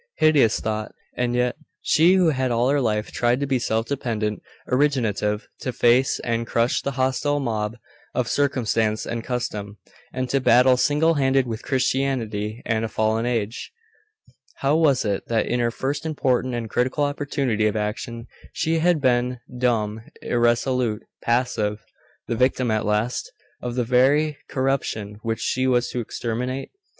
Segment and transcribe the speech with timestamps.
[0.17, 0.95] Hideous thought!
[1.15, 5.71] And yet she who had all her life tried to be self dependent, originative, to
[5.71, 7.77] face and crush the hostile mob
[8.15, 9.77] of circumstance and custom,
[10.11, 13.71] and do battle single handed with Christianity and a fallen age
[14.61, 19.01] how was it that in her first important and critical opportunity of action she had
[19.01, 21.85] been dumb, irresolute, passive,
[22.27, 23.31] the victim, at last,
[23.61, 26.71] of the very corruption which she was to exterminate?